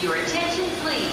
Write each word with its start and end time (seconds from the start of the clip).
Your 0.00 0.14
attention, 0.14 0.64
please. 0.80 1.12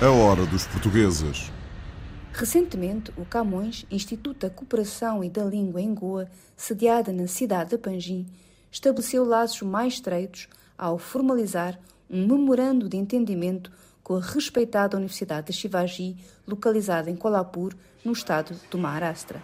A 0.00 0.10
hora 0.10 0.46
dos 0.46 0.66
portugueses. 0.66 1.52
Recentemente, 2.32 3.12
o 3.18 3.26
Camões, 3.26 3.84
Instituto 3.90 4.46
da 4.46 4.48
Cooperação 4.48 5.22
e 5.22 5.28
da 5.28 5.44
Língua 5.44 5.82
em 5.82 5.92
Goa, 5.92 6.30
sediada 6.56 7.12
na 7.12 7.26
cidade 7.26 7.70
de 7.70 7.78
Panjim, 7.78 8.26
estabeleceu 8.72 9.22
laços 9.22 9.60
mais 9.60 9.94
estreitos 9.94 10.48
ao 10.78 10.96
formalizar 10.96 11.78
um 12.08 12.26
memorando 12.26 12.88
de 12.88 12.96
entendimento 12.96 13.70
com 14.02 14.16
a 14.16 14.20
respeitada 14.20 14.96
Universidade 14.96 15.48
de 15.48 15.52
Shivaji, 15.52 16.16
localizada 16.46 17.10
em 17.10 17.16
Kolhapur, 17.16 17.74
no 18.02 18.12
estado 18.12 18.58
do 18.70 18.78
Maharashtra. 18.78 19.42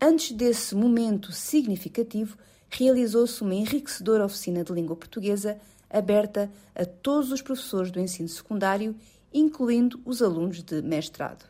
Antes 0.00 0.32
desse 0.32 0.74
momento 0.74 1.30
significativo, 1.30 2.38
realizou-se 2.70 3.42
uma 3.42 3.54
enriquecedora 3.54 4.24
oficina 4.24 4.64
de 4.64 4.72
língua 4.72 4.96
portuguesa 4.96 5.60
aberta 5.90 6.50
a 6.74 6.86
todos 6.86 7.30
os 7.30 7.42
professores 7.42 7.90
do 7.90 8.00
ensino 8.00 8.28
secundário, 8.28 8.96
incluindo 9.32 10.00
os 10.06 10.22
alunos 10.22 10.62
de 10.62 10.80
mestrado. 10.80 11.44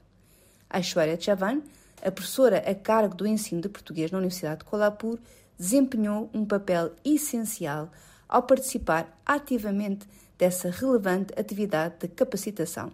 Aishwarya 0.68 1.20
Chavan, 1.20 1.62
a 2.02 2.10
professora 2.10 2.58
a 2.58 2.74
cargo 2.74 3.14
do 3.14 3.26
ensino 3.26 3.60
de 3.60 3.68
português 3.68 4.10
na 4.10 4.18
Universidade 4.18 4.60
de 4.60 4.64
Kolhapur, 4.64 5.18
desempenhou 5.56 6.28
um 6.34 6.44
papel 6.44 6.92
essencial 7.04 7.92
ao 8.28 8.42
participar 8.42 9.20
ativamente 9.24 10.08
dessa 10.36 10.70
relevante 10.70 11.32
atividade 11.38 11.96
de 12.00 12.08
capacitação. 12.08 12.90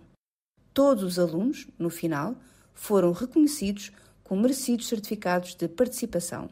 Todos 0.75 1.03
os 1.05 1.19
alunos, 1.19 1.67
no 1.79 1.89
final, 1.89 2.35
foram 2.75 3.13
reconhecidos 3.13 3.93
com 4.27 4.35
merecidos 4.35 4.89
certificados 4.89 5.55
de 5.55 5.69
participação. 5.69 6.51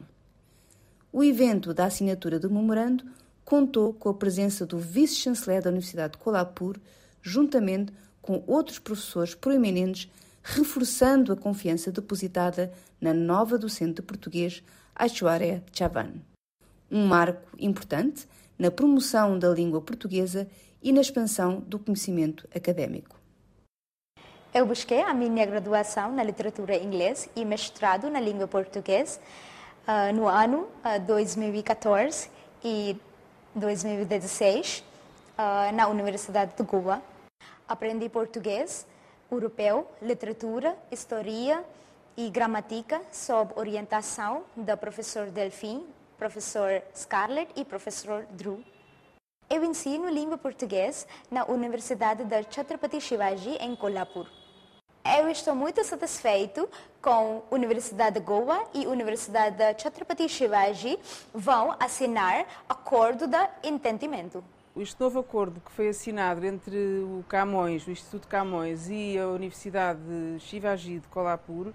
O 1.11 1.21
evento 1.21 1.73
da 1.73 1.85
assinatura 1.85 2.39
do 2.39 2.49
memorando 2.49 3.03
contou 3.43 3.93
com 3.93 4.07
a 4.07 4.13
presença 4.13 4.65
do 4.65 4.79
vice-chanceler 4.79 5.61
da 5.61 5.71
Universidade 5.71 6.13
de 6.13 6.19
Kolhapur, 6.19 6.77
juntamente 7.21 7.91
com 8.21 8.41
outros 8.47 8.79
professores 8.79 9.35
proeminentes, 9.35 10.09
reforçando 10.41 11.33
a 11.33 11.35
confiança 11.35 11.91
depositada 11.91 12.71
na 13.01 13.13
nova 13.13 13.57
docente 13.57 13.95
de 13.95 14.01
português, 14.03 14.63
Aishwarya 14.95 15.61
Chavan. 15.73 16.13
Um 16.89 17.05
marco 17.05 17.57
importante 17.59 18.25
na 18.57 18.71
promoção 18.71 19.37
da 19.37 19.49
língua 19.49 19.81
portuguesa 19.81 20.47
e 20.81 20.93
na 20.93 21.01
expansão 21.01 21.59
do 21.59 21.77
conhecimento 21.77 22.47
académico. 22.55 23.24
Eu 24.55 24.65
busquei 24.65 25.01
a 25.01 25.13
minha 25.13 25.45
graduação 25.45 26.13
na 26.13 26.23
literatura 26.23 26.77
inglesa 26.77 27.27
e 27.35 27.43
mestrado 27.43 28.09
na 28.09 28.21
língua 28.21 28.47
portuguesa 28.47 29.19
uh, 29.85 30.15
no 30.15 30.29
ano 30.29 30.69
uh, 30.81 30.97
2014 31.05 32.29
e 32.63 32.95
2016 33.53 34.79
uh, 35.37 35.75
na 35.75 35.89
Universidade 35.89 36.53
de 36.55 36.63
Goa. 36.63 37.01
Aprendi 37.67 38.07
português, 38.07 38.87
europeu, 39.29 39.91
literatura, 40.01 40.73
história 40.89 41.61
e 42.15 42.29
gramática 42.29 43.01
sob 43.11 43.51
orientação 43.57 44.43
da 44.55 44.77
professor 44.77 45.25
Delfim, 45.31 45.85
professor 46.17 46.81
Scarlett 46.95 47.51
e 47.57 47.65
professor 47.65 48.25
Drew. 48.31 48.63
Eu 49.49 49.65
ensino 49.65 50.09
língua 50.09 50.37
portuguesa 50.37 51.05
na 51.29 51.43
Universidade 51.43 52.23
da 52.23 52.41
Chhatrapati 52.41 53.01
Shivaji 53.01 53.57
em 53.59 53.75
Kolhapur. 53.75 54.44
Eu 55.07 55.29
estou 55.29 55.53
muito 55.53 55.83
satisfeito 55.83 56.67
com 56.99 57.43
a 57.51 57.53
Universidade 57.53 58.19
de 58.19 58.25
Goa 58.25 58.63
e 58.73 58.85
a 58.85 58.89
Universidade 58.89 59.55
da 59.55 59.77
Chhatrapati 59.77 60.27
Shivaji 60.27 60.97
vão 61.31 61.75
assinar 61.79 62.47
acordo 62.67 63.27
de 63.27 63.37
entendimento. 63.63 64.43
Este 64.75 64.99
novo 64.99 65.19
acordo 65.19 65.61
que 65.61 65.71
foi 65.71 65.89
assinado 65.89 66.43
entre 66.43 66.75
o 67.03 67.23
Camões, 67.29 67.85
o 67.85 67.91
Instituto 67.91 68.27
Camões 68.27 68.89
e 68.89 69.15
a 69.15 69.27
Universidade 69.27 69.99
de 69.99 70.39
Shivaji 70.39 70.97
de 70.97 71.07
Kolhapur 71.09 71.71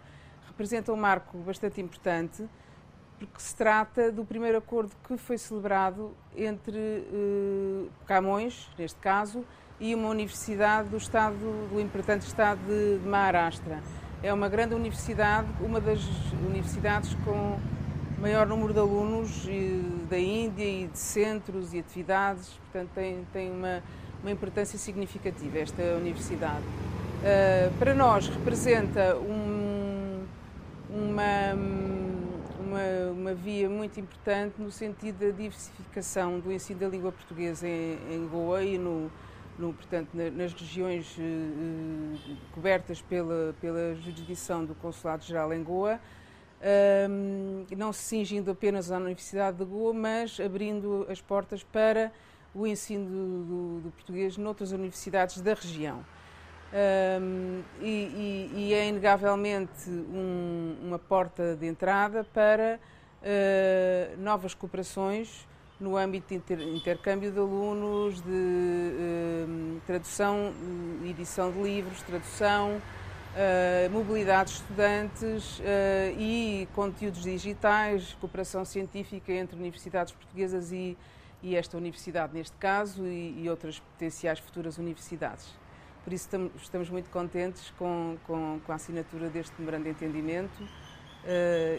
representa 0.49 0.93
um 0.93 0.97
marco 0.97 1.39
bastante 1.39 1.81
importante 1.81 2.49
porque 3.17 3.41
se 3.41 3.55
trata 3.55 4.11
do 4.11 4.25
primeiro 4.25 4.59
acordo 4.59 4.93
que 5.07 5.17
foi 5.17 5.39
celebrado 5.39 6.17
entre 6.35 6.79
uh, 6.79 7.89
Camões, 8.07 8.69
neste 8.77 8.99
caso, 8.99 9.45
e 9.81 9.95
uma 9.95 10.09
universidade 10.11 10.91
do 10.91 10.99
estado, 10.99 11.35
do 11.73 11.81
importante 11.81 12.27
estado 12.27 12.61
de, 12.67 13.09
Maharashtra. 13.09 13.81
É 14.23 14.33
uma 14.33 14.49
grande 14.49 14.75
universidade, 14.75 15.49
uma 15.61 15.81
das 15.81 16.01
universidades 16.47 17.17
com 17.25 17.59
maior 18.21 18.47
número 18.47 18.75
de 18.75 18.79
alunos 18.79 19.49
da 20.11 20.19
Índia 20.19 20.65
e 20.65 20.87
de 20.87 20.99
centros 20.99 21.73
e 21.73 21.79
atividades, 21.79 22.51
portanto 22.65 22.91
tem, 22.95 23.27
tem 23.33 23.51
uma, 23.51 23.83
uma 24.21 24.31
importância 24.31 24.79
significativa 24.79 25.59
esta 25.59 25.83
universidade. 25.97 26.63
Uh, 26.63 27.79
para 27.79 27.95
nós 27.95 28.29
representa 28.29 29.17
um, 29.17 30.23
uma, 30.91 31.55
uma, 32.59 33.13
uma, 33.13 33.35
via 33.35 33.69
muito 33.71 33.99
importante 34.01 34.55
no 34.59 34.71
sentido 34.71 35.19
da 35.27 35.31
diversificação 35.31 36.41
do 36.41 36.53
ensino 36.53 36.81
da 36.81 36.89
língua 36.89 37.13
portuguesa 37.13 37.67
em, 37.67 37.99
em 38.11 38.29
Goa 38.31 38.63
e 38.63 38.77
no, 38.79 39.11
no, 39.60 39.72
portanto, 39.75 40.10
nas 40.15 40.53
regiões 40.53 41.16
uh, 41.19 42.37
cobertas 42.53 43.03
pela, 43.03 43.54
pela 43.60 43.94
jurisdição 43.94 44.65
do 44.65 44.75
Consulado-Geral 44.75 45.53
em 45.53 45.62
Goa, 45.62 46.00
não 47.75 47.91
se 47.91 48.03
cingindo 48.03 48.50
apenas 48.50 48.91
à 48.91 48.98
Universidade 48.98 49.56
de 49.56 49.65
Goa, 49.65 49.94
mas 49.94 50.38
abrindo 50.38 51.06
as 51.09 51.19
portas 51.19 51.62
para 51.62 52.12
o 52.54 52.66
ensino 52.66 53.06
do, 53.06 53.44
do, 53.44 53.81
do 53.81 53.91
português 53.93 54.37
noutras 54.37 54.72
universidades 54.72 55.41
da 55.41 55.54
região. 55.54 56.04
Um, 56.72 57.62
e, 57.81 57.88
e, 57.88 58.50
e, 58.54 58.75
é 58.75 58.87
inegavelmente 58.87 59.91
um, 59.91 60.77
uma 60.82 61.00
porta 61.00 61.56
de 61.56 61.66
entrada 61.66 62.22
para 62.32 62.78
uh, 63.22 64.21
novas 64.21 64.54
cooperações 64.54 65.48
no 65.81 65.97
âmbito 65.97 66.29
de 66.29 66.35
inter, 66.35 66.61
intercâmbio 66.61 67.33
de 67.33 67.39
alunos, 67.39 68.21
de 68.21 68.31
uh, 68.31 69.81
tradução 69.87 70.53
e 71.03 71.11
edição 71.11 71.51
de 71.51 71.61
livros, 71.61 72.03
tradução, 72.03 72.77
uh, 72.77 73.91
mobilidade 73.91 74.51
de 74.51 74.57
estudantes 74.57 75.59
uh, 75.59 75.63
e 76.19 76.69
conteúdos 76.75 77.23
digitais, 77.23 78.15
cooperação 78.21 78.65
científica 78.65 79.33
entre 79.33 79.57
universidades 79.57 80.13
portuguesas 80.13 80.71
e, 80.71 80.99
e 81.43 81.57
esta 81.57 81.79
universidade, 81.79 82.35
neste 82.35 82.57
caso, 82.59 83.07
e, 83.07 83.43
e, 83.43 83.49
outras 83.49 83.79
potenciais 83.79 84.39
futuras 84.39 84.77
universidades. 84.77 85.49
Por 86.05 86.13
isso 86.13 86.29
estamos, 86.57 86.91
muito 86.91 87.09
contentes 87.11 87.73
com, 87.79 88.19
com, 88.27 88.61
com, 88.67 88.73
a 88.73 88.75
assinatura 88.75 89.29
deste 89.29 89.55
memorando 89.59 89.85
de 89.85 89.91
entendimento 89.91 90.63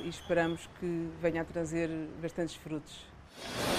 e 0.03 0.07
esperamos 0.07 0.69
que 0.79 1.09
venha 1.19 1.41
a 1.41 1.45
trazer 1.45 1.89
bastantes 2.21 2.53
frutos. 2.53 3.03